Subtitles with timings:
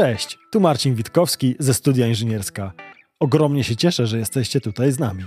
[0.00, 2.72] Cześć, tu Marcin Witkowski ze Studia Inżynierska.
[3.18, 5.24] Ogromnie się cieszę, że jesteście tutaj z nami.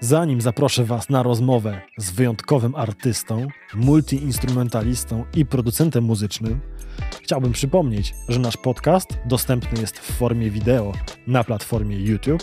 [0.00, 6.60] Zanim zaproszę Was na rozmowę z wyjątkowym artystą, multiinstrumentalistą i producentem muzycznym,
[7.22, 10.92] chciałbym przypomnieć, że nasz podcast dostępny jest w formie wideo
[11.26, 12.42] na platformie YouTube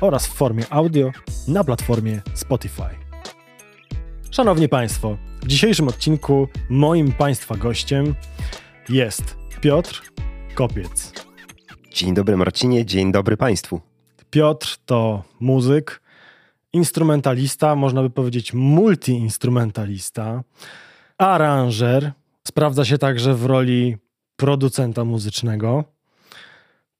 [0.00, 1.10] oraz w formie audio
[1.48, 2.90] na platformie Spotify.
[4.30, 8.14] Szanowni Państwo, w dzisiejszym odcinku moim Państwa gościem
[8.88, 10.02] jest Piotr
[10.58, 11.12] Kopiec.
[11.92, 13.80] Dzień dobry Marcinie, dzień dobry Państwu.
[14.30, 16.00] Piotr to muzyk,
[16.72, 20.42] instrumentalista, można by powiedzieć multiinstrumentalista,
[21.18, 22.12] aranżer,
[22.48, 23.96] sprawdza się także w roli
[24.36, 25.84] producenta muzycznego.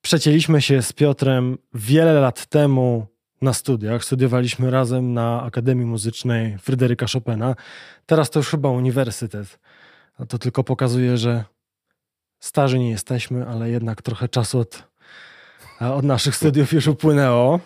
[0.03, 3.07] Przecięliśmy się z Piotrem wiele lat temu
[3.43, 4.05] na studiach.
[4.05, 7.55] Studiowaliśmy razem na Akademii Muzycznej Fryderyka Chopina.
[8.07, 9.59] Teraz to już chyba uniwersytet.
[10.19, 11.45] A to tylko pokazuje, że
[12.59, 14.83] starzy nie jesteśmy, ale jednak trochę czasu od,
[15.81, 17.61] od naszych studiów już upłynęło.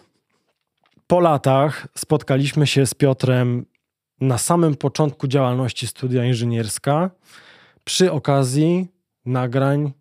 [1.07, 3.67] Po latach spotkaliśmy się z Piotrem
[4.21, 7.11] na samym początku działalności studia inżynierska
[7.85, 8.89] przy okazji
[9.25, 9.93] nagrań.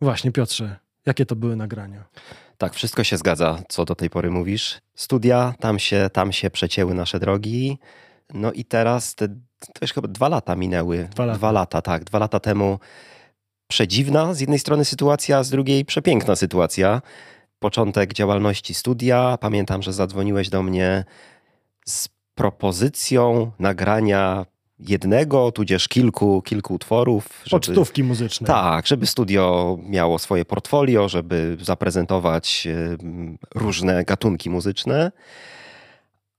[0.00, 2.04] Właśnie, Piotrze, jakie to były nagrania?
[2.58, 4.80] Tak, wszystko się zgadza, co do tej pory mówisz.
[4.94, 7.78] Studia, tam się, tam się przecięły nasze drogi.
[8.34, 11.08] No i teraz te, to już chyba dwa lata minęły.
[11.10, 11.38] Dwa lata.
[11.38, 12.04] dwa lata, tak.
[12.04, 12.78] Dwa lata temu
[13.72, 17.02] przedziwna z jednej strony sytuacja, z drugiej przepiękna sytuacja.
[17.58, 19.38] Początek działalności studia.
[19.40, 21.04] Pamiętam, że zadzwoniłeś do mnie
[21.86, 24.46] z propozycją nagrania
[24.78, 27.28] jednego, tudzież kilku, kilku utworów.
[27.44, 28.46] Żeby, Pocztówki muzyczne.
[28.46, 32.68] Tak, żeby studio miało swoje portfolio, żeby zaprezentować
[33.54, 35.12] różne gatunki muzyczne.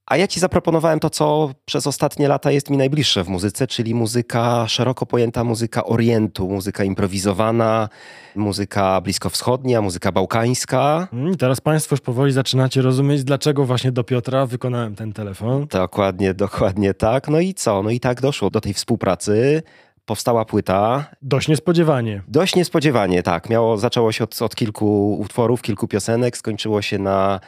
[0.06, 3.96] A ja ci zaproponowałem to, co przez ostatnie lata jest mi najbliższe w muzyce, czyli
[3.96, 7.90] muzyka szeroko pojęta, muzyka orientu, muzyka improwizowana,
[8.36, 11.08] muzyka bliskowschodnia, muzyka bałkańska.
[11.14, 15.68] Mm, teraz Państwo już powoli zaczynacie rozumieć, dlaczego właśnie do Piotra wykonałem ten telefon.
[15.68, 17.28] Dokładnie, dokładnie tak.
[17.28, 17.84] No i co?
[17.84, 19.64] No i tak doszło do tej współpracy
[20.06, 21.06] powstała płyta.
[21.22, 22.22] Dość niespodziewanie.
[22.28, 23.50] Dość niespodziewanie, tak.
[23.50, 27.40] Miało, zaczęło się od, od kilku utworów, kilku piosenek, skończyło się na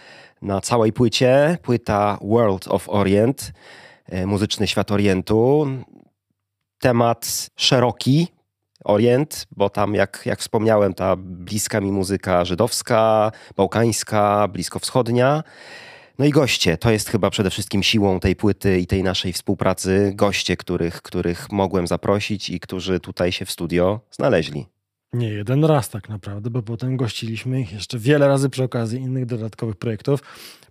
[0.46, 1.58] na całej płycie.
[1.62, 3.52] Płyta World of Orient,
[4.06, 5.68] e, muzyczny świat Orientu.
[6.80, 8.28] Temat szeroki,
[8.84, 15.44] Orient, bo tam, jak, jak wspomniałem, ta bliska mi muzyka żydowska, bałkańska, bliskowschodnia.
[16.20, 20.12] No i goście, to jest chyba przede wszystkim siłą tej płyty i tej naszej współpracy.
[20.16, 24.75] Goście, których, których mogłem zaprosić i którzy tutaj się w studio znaleźli.
[25.16, 29.26] Nie jeden raz tak naprawdę, bo potem gościliśmy ich jeszcze wiele razy przy okazji innych
[29.26, 30.20] dodatkowych projektów.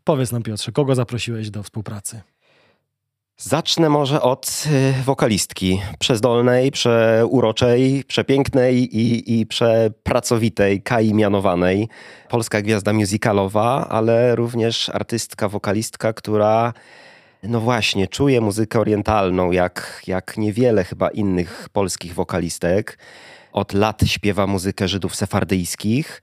[0.05, 2.21] Powiedz nam Piotrze, kogo zaprosiłeś do współpracy?
[3.37, 4.65] Zacznę może od
[5.01, 11.89] y, wokalistki przezdolnej, przeuroczej, przepięknej i, i przepracowitej Kai Mianowanej.
[12.29, 16.73] Polska gwiazda musicalowa, ale również artystka, wokalistka, która
[17.43, 22.99] no właśnie czuje muzykę orientalną jak, jak niewiele chyba innych polskich wokalistek
[23.55, 26.23] od lat śpiewa muzykę Żydów sefardyjskich.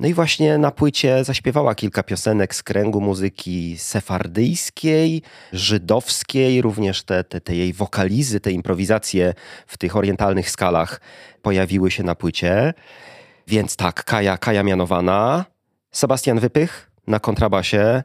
[0.00, 5.22] No i właśnie na płycie zaśpiewała kilka piosenek z kręgu muzyki sefardyjskiej,
[5.52, 9.34] żydowskiej, również te, te, te jej wokalizy, te improwizacje
[9.66, 11.00] w tych orientalnych skalach
[11.42, 12.74] pojawiły się na płycie.
[13.46, 15.44] Więc tak, Kaja, Kaja mianowana,
[15.92, 18.02] Sebastian Wypych na kontrabasie.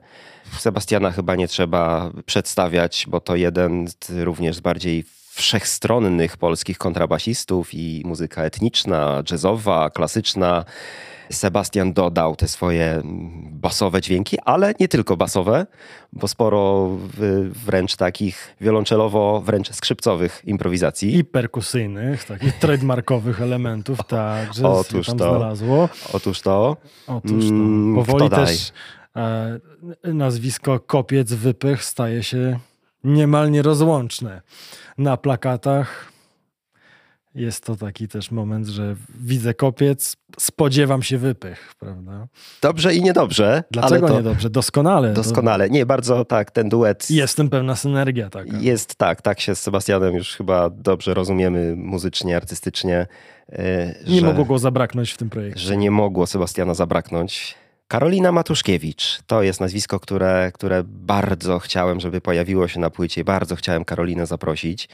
[0.57, 5.03] Sebastiana chyba nie trzeba przedstawiać, bo to jeden również z bardziej
[5.37, 10.65] wszechstronnych polskich kontrabasistów i muzyka etniczna, jazzowa, klasyczna.
[11.31, 13.01] Sebastian dodał te swoje
[13.51, 15.65] basowe dźwięki, ale nie tylko basowe,
[16.13, 16.89] bo sporo
[17.65, 21.17] wręcz takich wiolonczelowo, wręcz skrzypcowych improwizacji.
[21.17, 25.89] I perkusyjnych, takich trademarkowych elementów, tak, że otóż tam to, znalazło.
[26.13, 26.77] Otóż to.
[27.07, 27.53] Otóż to.
[27.53, 28.71] Mm, Powoli też
[29.15, 29.59] e,
[30.03, 32.59] nazwisko Kopiec Wypych staje się
[33.03, 34.41] niemal nierozłączne
[34.97, 36.11] na plakatach.
[37.35, 42.27] Jest to taki też moment, że widzę kopiec, spodziewam się wypych, prawda?
[42.61, 43.63] Dobrze i niedobrze.
[43.71, 44.49] Dlaczego niedobrze?
[44.49, 45.13] Doskonale.
[45.13, 45.69] Doskonale.
[45.69, 47.11] Nie, bardzo tak, ten duet.
[47.11, 48.57] Jest w tym pewna synergia taka.
[48.57, 53.07] Jest tak, tak się z Sebastianem już chyba dobrze rozumiemy muzycznie, artystycznie.
[54.07, 55.61] Nie że, mogło go zabraknąć w tym projekcie.
[55.61, 57.55] Że nie mogło Sebastiana zabraknąć.
[57.88, 63.24] Karolina Matuszkiewicz to jest nazwisko, które, które bardzo chciałem, żeby pojawiło się na płycie.
[63.24, 64.89] Bardzo chciałem Karolinę zaprosić,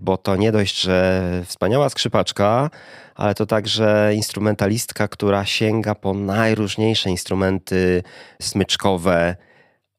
[0.00, 2.70] bo to nie dość, że wspaniała skrzypaczka,
[3.14, 8.02] ale to także instrumentalistka, która sięga po najróżniejsze instrumenty
[8.42, 9.36] smyczkowe,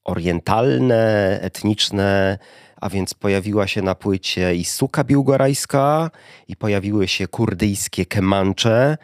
[0.04, 2.38] orientalne, etniczne.
[2.82, 6.12] A więc pojawiła się na płycie i suka biłgorajska,
[6.48, 8.98] i pojawiły się kurdyjskie kemancze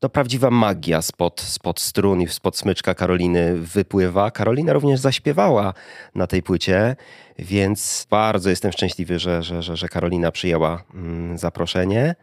[0.00, 4.30] to prawdziwa magia spod, spod strun i spod smyczka Karoliny wypływa.
[4.30, 5.74] Karolina również zaśpiewała
[6.14, 6.96] na tej płycie,
[7.38, 12.14] więc bardzo jestem szczęśliwy, że, że, że, że Karolina przyjęła mm, zaproszenie.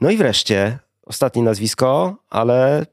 [0.00, 2.86] No i wreszcie ostatnie nazwisko, ale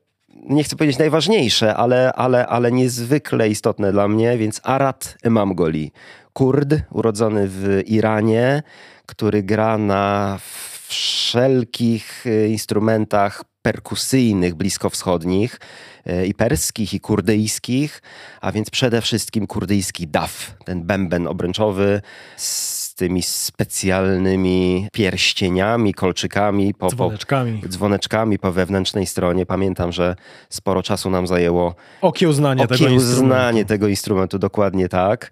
[0.50, 5.92] nie chcę powiedzieć najważniejsze, ale, ale, ale niezwykle istotne dla mnie, więc Arat Emamgoli.
[6.34, 8.64] Kurd, urodzony w Iranie,
[9.06, 10.40] który gra na
[10.88, 15.60] wszelkich y, instrumentach perkusyjnych bliskowschodnich
[16.08, 18.02] y, i perskich, i kurdyjskich,
[18.42, 22.02] a więc przede wszystkim kurdyjski daf, ten bęben obręczowy
[22.38, 27.60] z tymi specjalnymi pierścieniami, kolczykami, po, dzwoneczkami.
[27.62, 29.46] Po, dzwoneczkami po wewnętrznej stronie.
[29.46, 30.16] Pamiętam, że
[30.50, 33.68] sporo czasu nam zajęło okiełznanie, tego instrumentu.
[33.68, 35.32] tego instrumentu, dokładnie tak.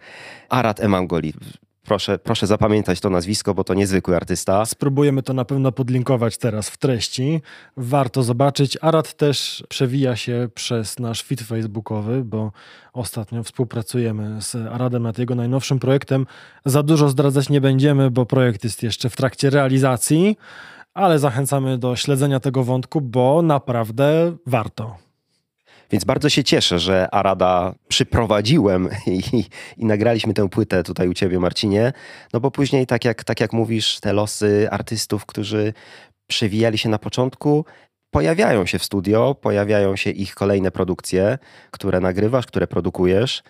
[0.49, 1.33] Arat Emangoli
[1.85, 4.65] Proszę, proszę zapamiętać to nazwisko, bo to niezwykły artysta.
[4.65, 7.41] Spróbujemy to na pewno podlinkować teraz w treści.
[7.77, 8.77] Warto zobaczyć.
[8.81, 12.51] Arad też przewija się przez nasz feed facebookowy, bo
[12.93, 16.25] ostatnio współpracujemy z Aradem nad jego najnowszym projektem.
[16.65, 20.37] Za dużo zdradzać nie będziemy, bo projekt jest jeszcze w trakcie realizacji,
[20.93, 25.10] ale zachęcamy do śledzenia tego wątku, bo naprawdę warto.
[25.91, 29.21] Więc bardzo się cieszę, że Arada przyprowadziłem i,
[29.77, 31.93] i, nagraliśmy tę płytę tutaj u ciebie, Marcinie.
[32.33, 35.73] No bo później, tak jak, tak jak mówisz, te losy artystów, którzy
[36.27, 37.65] przewijali się na początku,
[38.11, 41.37] pojawiają się w studio, pojawiają się ich kolejne produkcje,
[41.71, 43.43] które nagrywasz, które produkujesz.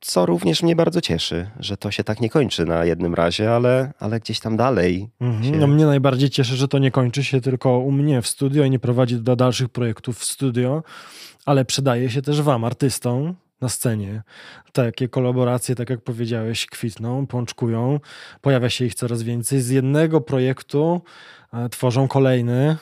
[0.00, 3.92] Co również mnie bardzo cieszy, że to się tak nie kończy na jednym razie, ale,
[3.98, 5.10] ale gdzieś tam dalej.
[5.20, 5.44] Mhm.
[5.44, 5.50] Się...
[5.60, 8.70] No mnie najbardziej cieszy, że to nie kończy się tylko u mnie w studio i
[8.70, 10.82] nie prowadzi do dalszych projektów w studio,
[11.46, 14.22] ale przydaje się też wam, artystom, na scenie.
[14.72, 18.00] Takie kolaboracje, tak jak powiedziałeś, kwitną, pączkują,
[18.40, 19.60] pojawia się ich coraz więcej.
[19.60, 21.00] Z jednego projektu
[21.52, 22.76] e, tworzą kolejny.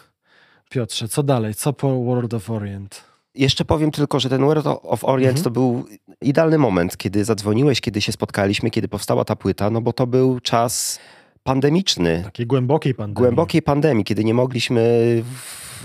[0.70, 1.54] Piotrze, co dalej?
[1.54, 3.04] Co po World of Orient?
[3.36, 5.44] Jeszcze powiem tylko, że ten World of Orient mhm.
[5.44, 5.84] to był
[6.20, 10.40] idealny moment, kiedy zadzwoniłeś, kiedy się spotkaliśmy, kiedy powstała ta płyta, no bo to był
[10.40, 10.98] czas
[11.44, 12.22] pandemiczny.
[12.24, 13.14] Takiej głębokiej pandemii.
[13.14, 15.22] Głębokiej pandemii, kiedy nie mogliśmy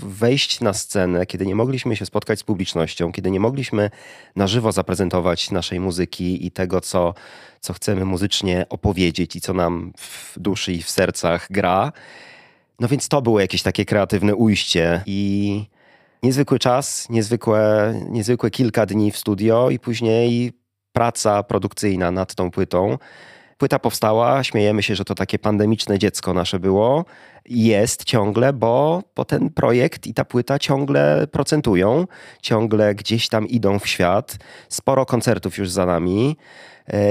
[0.02, 3.90] wejść na scenę, kiedy nie mogliśmy się spotkać z publicznością, kiedy nie mogliśmy
[4.36, 7.14] na żywo zaprezentować naszej muzyki i tego, co,
[7.60, 11.92] co chcemy muzycznie opowiedzieć i co nam w duszy i w sercach gra.
[12.80, 15.64] No więc to było jakieś takie kreatywne ujście i
[16.22, 20.52] niezwykły czas, niezwykłe, niezwykłe kilka dni w studio i później
[20.92, 22.98] praca produkcyjna nad tą płytą.
[23.58, 27.04] Płyta powstała, śmiejemy się, że to takie pandemiczne dziecko nasze było.
[27.48, 32.06] Jest ciągle, bo, bo ten projekt i ta płyta ciągle procentują,
[32.40, 34.36] ciągle gdzieś tam idą w świat.
[34.68, 36.36] Sporo koncertów już za nami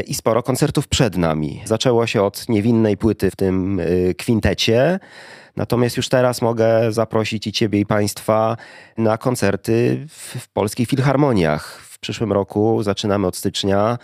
[0.07, 1.61] i sporo koncertów przed nami.
[1.65, 4.99] Zaczęło się od niewinnej płyty w tym e, kwintecie.
[5.55, 8.57] Natomiast już teraz mogę zaprosić i Ciebie, i Państwa
[8.97, 11.81] na koncerty w, w polskich filharmoniach.
[11.83, 13.97] W przyszłym roku zaczynamy od stycznia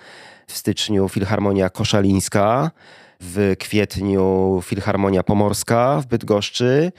[0.47, 2.71] w styczniu Filharmonia Koszalińska,
[3.19, 6.91] w kwietniu Filharmonia Pomorska w Bydgoszczy.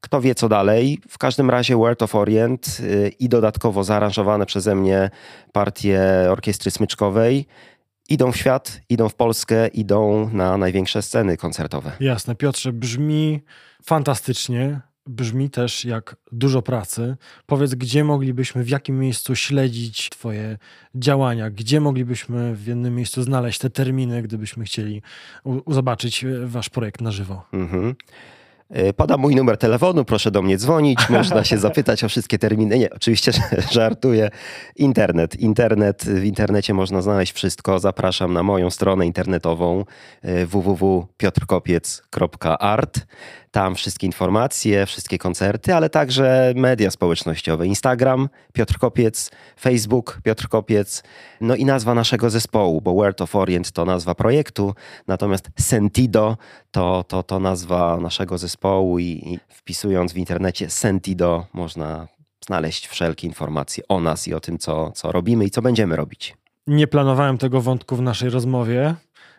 [0.00, 1.00] Kto wie co dalej.
[1.08, 5.10] W każdym razie World of Orient y, i dodatkowo zaaranżowane przeze mnie
[5.52, 6.00] partie
[6.30, 7.46] orkiestry smyczkowej
[8.08, 11.92] idą w świat, idą w Polskę, idą na największe sceny koncertowe.
[12.00, 13.40] Jasne, Piotrze, brzmi
[13.82, 17.16] fantastycznie brzmi też jak dużo pracy.
[17.46, 20.58] Powiedz, gdzie moglibyśmy, w jakim miejscu śledzić Twoje
[20.94, 25.02] działania, gdzie moglibyśmy w jednym miejscu znaleźć te terminy, gdybyśmy chcieli
[25.66, 27.46] zobaczyć e, Wasz projekt na żywo.
[27.52, 27.94] Mhm.
[28.70, 32.78] E, Pada mój numer telefonu, proszę do mnie dzwonić, można się zapytać o wszystkie terminy.
[32.78, 33.32] Nie, oczywiście
[33.72, 34.30] żartuję.
[34.76, 35.40] Internet.
[35.40, 36.04] Internet.
[36.04, 37.78] W internecie można znaleźć wszystko.
[37.78, 39.84] Zapraszam na moją stronę internetową
[40.22, 43.00] e, www.piotrkopiec.art.
[43.54, 47.66] Tam wszystkie informacje, wszystkie koncerty, ale także media społecznościowe.
[47.66, 49.30] Instagram Piotr Kopiec,
[49.60, 51.02] Facebook Piotr Kopiec,
[51.40, 54.74] no i nazwa naszego zespołu, bo World of Orient to nazwa projektu,
[55.06, 56.36] natomiast Sentido
[56.70, 62.08] to, to, to nazwa naszego zespołu i, i wpisując w internecie Sentido można
[62.46, 66.36] znaleźć wszelkie informacje o nas i o tym, co, co robimy i co będziemy robić.
[66.66, 68.94] Nie planowałem tego wątku w naszej rozmowie,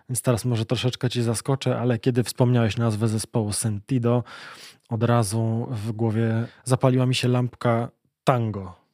[0.10, 4.24] więc teraz może troszeczkę cię zaskoczę, ale kiedy wspomniałeś nazwę zespołu Sentido,
[4.90, 7.90] od razu w głowie zapaliła mi się lampka
[8.24, 8.86] tango.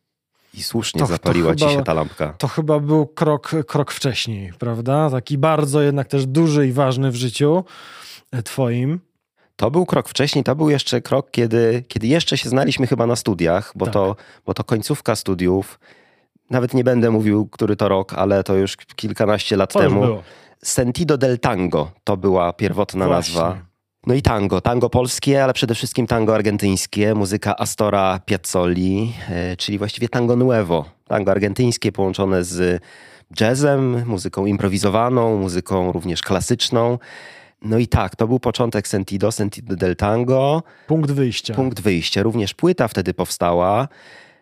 [0.53, 2.34] I słusznie to, zapaliła to ci chyba, się ta lampka.
[2.38, 5.10] To chyba był krok, krok wcześniej, prawda?
[5.10, 7.63] Taki bardzo jednak też duży i ważny w życiu
[8.32, 9.00] e, twoim.
[9.56, 13.15] To był krok wcześniej, to był jeszcze krok, kiedy, kiedy jeszcze się znaliśmy chyba na
[13.15, 13.94] studiach, bo, tak.
[13.94, 14.15] to,
[14.46, 15.80] bo to końcówka studiów.
[16.50, 20.00] Nawet nie będę mówił, który to rok, ale to już kilkanaście lat to temu.
[20.00, 20.24] Już było.
[20.65, 23.36] Sentido del Tango to była pierwotna Właśnie.
[23.36, 23.72] nazwa.
[24.08, 29.77] No i tango, tango polskie, ale przede wszystkim tango argentyńskie, muzyka Astora Piazzoli, e, czyli
[29.77, 30.86] właściwie tango nuevo.
[31.08, 32.84] Tango argentyńskie połączone z
[33.39, 36.98] jazzem, muzyką improwizowaną, muzyką również klasyczną.
[37.62, 40.63] No i tak, to był początek Sentido, Sentido del Tango.
[40.88, 41.53] Punkt wyjścia.
[41.53, 42.24] Punkt wyjścia.
[42.24, 43.88] Również płyta wtedy powstała,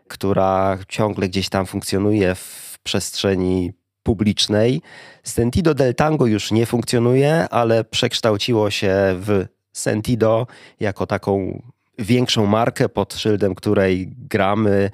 [0.08, 3.72] która ciągle gdzieś tam funkcjonuje w przestrzeni
[4.10, 4.82] publicznej.
[5.24, 10.48] Sentido del Tango już nie funkcjonuje, ale przekształciło się w Sentido
[10.80, 11.62] jako taką
[12.00, 14.92] większą markę pod szyldem której gramy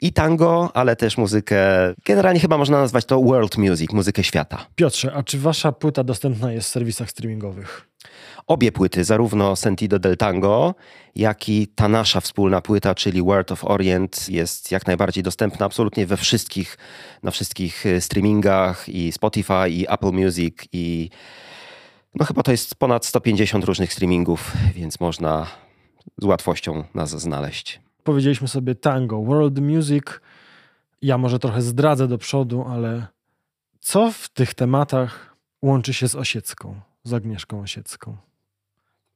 [0.00, 1.58] i tango, ale też muzykę,
[2.04, 4.66] generalnie chyba można nazwać to world music, muzykę świata.
[4.74, 7.88] Piotrze, a czy wasza płyta dostępna jest w serwisach streamingowych?
[8.46, 10.74] Obie płyty, zarówno Sentido del Tango,
[11.16, 16.06] jak i ta nasza wspólna płyta, czyli World of Orient, jest jak najbardziej dostępna absolutnie
[16.06, 16.78] we wszystkich,
[17.22, 21.10] na wszystkich y, streamingach i Spotify, i Apple Music, i
[22.14, 25.46] no chyba to jest ponad 150 różnych streamingów, więc można
[26.18, 27.80] z łatwością nas znaleźć.
[28.04, 30.04] Powiedzieliśmy sobie tango, world music.
[31.02, 33.06] Ja może trochę zdradzę do przodu, ale
[33.80, 38.16] co w tych tematach łączy się z Osiecką, z Agnieszką Osiecką?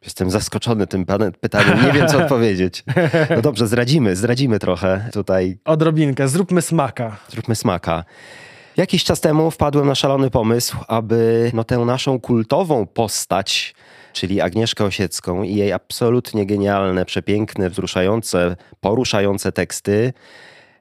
[0.02, 1.07] Jestem zaskoczony tym
[1.40, 2.85] pytaniem, nie wiem co odpowiedzieć.
[3.30, 5.59] No dobrze, zdradzimy, zdradzimy trochę tutaj.
[5.64, 7.16] Odrobinkę, zróbmy smaka.
[7.28, 8.04] Zróbmy smaka.
[8.76, 13.75] Jakiś czas temu wpadłem na szalony pomysł, aby no, tę naszą kultową postać,
[14.12, 20.12] czyli Agnieszkę Osiecką i jej absolutnie genialne, przepiękne, wzruszające, poruszające teksty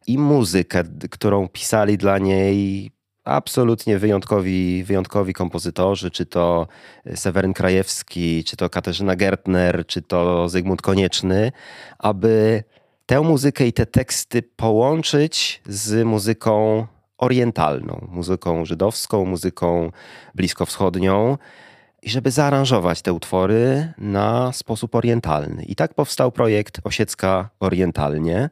[0.07, 2.91] i muzykę, którą pisali dla niej
[3.27, 6.67] absolutnie wyjątkowi, wyjątkowi kompozytorzy, czy to
[7.15, 11.51] Seweryn Krajewski, czy to Katarzyna Gertner, czy to Zygmunt Konieczny,
[11.99, 12.63] aby
[13.05, 19.91] tę muzykę i te teksty połączyć z muzyką orientalną, muzyką żydowską, muzyką
[20.35, 21.37] bliskowschodnią
[22.01, 25.63] i żeby zaaranżować te utwory na sposób orientalny.
[25.63, 28.49] I tak powstał projekt Osiecka Orientalnie.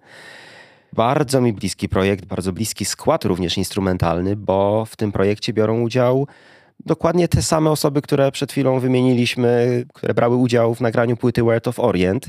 [0.95, 6.27] Bardzo mi bliski projekt, bardzo bliski skład również instrumentalny, bo w tym projekcie biorą udział
[6.85, 11.67] dokładnie te same osoby, które przed chwilą wymieniliśmy, które brały udział w nagraniu płyty World
[11.67, 12.27] of Orient.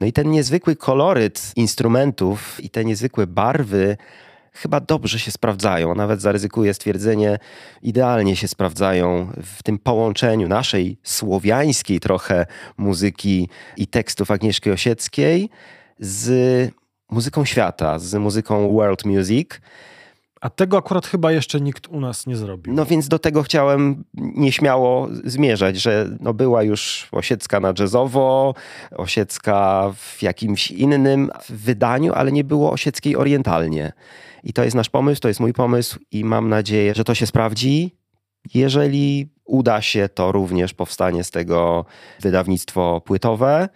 [0.00, 3.96] No i ten niezwykły koloryt instrumentów i te niezwykłe barwy
[4.52, 5.94] chyba dobrze się sprawdzają.
[5.94, 7.38] Nawet zaryzykuję stwierdzenie,
[7.82, 15.50] idealnie się sprawdzają w tym połączeniu naszej słowiańskiej trochę muzyki i tekstów Agnieszki Osieckiej
[15.98, 16.79] z
[17.10, 19.50] muzyką świata, z muzyką world music.
[20.40, 22.74] A tego akurat chyba jeszcze nikt u nas nie zrobił.
[22.74, 28.54] No więc do tego chciałem nieśmiało zmierzać, że no była już Osiecka na jazzowo,
[28.96, 33.92] Osiecka w jakimś innym wydaniu, ale nie było Osieckiej orientalnie.
[34.44, 37.26] I to jest nasz pomysł, to jest mój pomysł i mam nadzieję, że to się
[37.26, 37.96] sprawdzi.
[38.54, 41.84] Jeżeli uda się, to również powstanie z tego
[42.20, 43.68] wydawnictwo płytowe.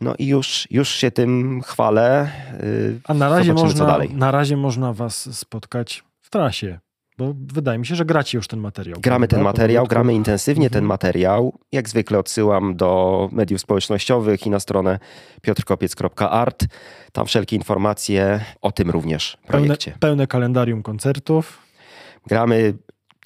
[0.00, 2.30] No i już, już się tym chwalę.
[2.62, 6.78] Y, A na razie, można, na razie można was spotkać w trasie.
[7.18, 9.00] Bo wydaje mi się, że gracie już ten materiał.
[9.00, 10.88] Gramy ten materiał, gramy intensywnie ten mhm.
[10.88, 11.58] materiał.
[11.72, 14.98] Jak zwykle odsyłam do mediów społecznościowych i na stronę
[15.42, 16.64] piotrkopiec.art.
[17.12, 19.90] Tam wszelkie informacje o tym również projekcie.
[19.90, 21.58] Pełne, pełne kalendarium koncertów.
[22.26, 22.74] Gramy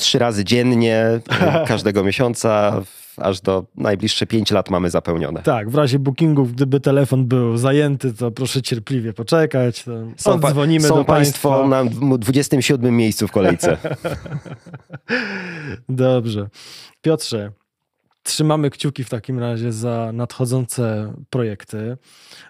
[0.00, 1.20] trzy razy dziennie,
[1.66, 2.82] każdego miesiąca
[3.16, 5.42] aż do najbliższe 5 lat mamy zapełnione.
[5.42, 9.84] Tak, w razie bookingów, gdyby telefon był zajęty, to proszę cierpliwie poczekać.
[10.16, 11.84] są dzwonimy są do Państwo na
[12.18, 13.76] 27 miejscu w kolejce.
[15.88, 16.48] Dobrze.
[17.02, 17.52] Piotrze,
[18.22, 21.96] trzymamy kciuki w takim razie za nadchodzące projekty,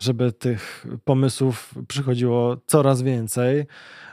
[0.00, 3.66] żeby tych pomysłów przychodziło coraz więcej,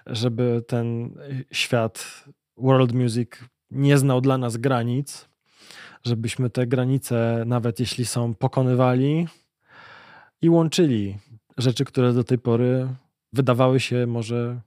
[0.05, 1.13] żeby ten
[1.51, 2.23] świat
[2.57, 3.29] world music
[3.71, 5.27] nie znał dla nas granic,
[6.03, 9.27] żebyśmy te granice, nawet jeśli są, pokonywali
[10.41, 11.17] i łączyli
[11.57, 12.87] rzeczy, które do tej pory
[13.33, 14.61] wydawały się może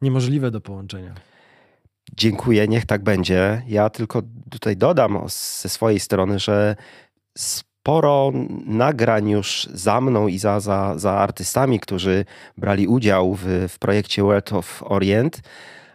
[0.00, 1.14] niemożliwe do połączenia.
[2.16, 3.62] Dziękuję, niech tak będzie.
[3.68, 6.76] Ja tylko tutaj dodam ze swojej strony, że
[7.38, 8.32] sporo
[8.66, 12.24] nagrań już za mną i za, za, za artystami, którzy
[12.58, 15.40] brali udział w, w projekcie World of Orient,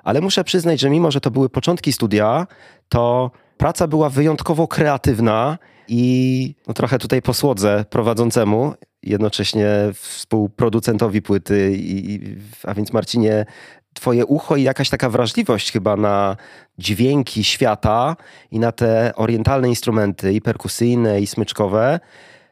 [0.07, 2.47] ale muszę przyznać, że mimo, że to były początki studia,
[2.89, 8.73] to Praca była wyjątkowo kreatywna i no, trochę tutaj posłodzę prowadzącemu,
[9.03, 12.19] jednocześnie współproducentowi płyty, i,
[12.63, 13.45] a więc Marcinie,
[13.93, 16.37] twoje ucho i jakaś taka wrażliwość chyba na
[16.77, 18.15] dźwięki świata
[18.51, 21.99] i na te orientalne instrumenty i perkusyjne i smyczkowe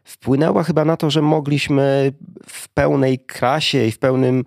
[0.04, 2.14] wpłynęła chyba na to, że mogliśmy
[2.48, 4.46] w pełnej krasie i w pełnym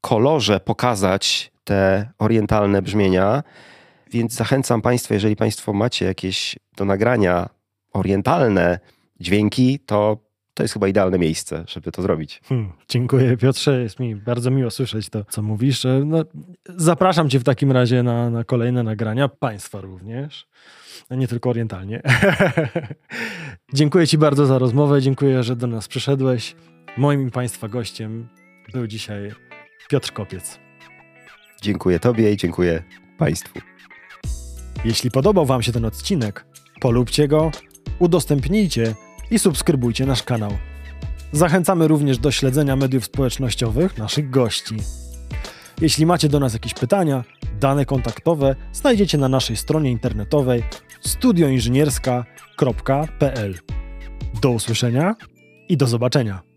[0.00, 3.42] kolorze pokazać te orientalne brzmienia.
[4.10, 7.48] Więc zachęcam Państwa, jeżeli Państwo macie jakieś do nagrania
[7.92, 8.78] orientalne
[9.20, 12.40] dźwięki, to to jest chyba idealne miejsce, żeby to zrobić.
[12.44, 15.86] Hmm, dziękuję Piotrze, jest mi bardzo miło słyszeć to, co mówisz.
[16.04, 16.24] No,
[16.68, 20.46] zapraszam Cię w takim razie na, na kolejne nagrania, Państwa również,
[21.10, 22.02] nie tylko orientalnie.
[23.74, 26.56] dziękuję Ci bardzo za rozmowę, dziękuję, że do nas przyszedłeś.
[26.96, 28.28] Moim i Państwa gościem
[28.72, 29.32] był dzisiaj
[29.88, 30.58] Piotr Kopiec.
[31.62, 32.82] Dziękuję Tobie i dziękuję
[33.18, 33.60] Państwu.
[34.84, 36.44] Jeśli podobał Wam się ten odcinek,
[36.80, 37.50] polubcie go,
[37.98, 38.94] udostępnijcie
[39.30, 40.52] i subskrybujcie nasz kanał.
[41.32, 44.76] Zachęcamy również do śledzenia mediów społecznościowych naszych gości.
[45.80, 47.24] Jeśli macie do nas jakieś pytania,
[47.60, 50.62] dane kontaktowe znajdziecie na naszej stronie internetowej
[51.00, 53.54] studioinżynierska.pl.
[54.42, 55.14] Do usłyszenia
[55.68, 56.51] i do zobaczenia.